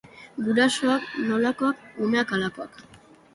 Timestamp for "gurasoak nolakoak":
0.45-1.85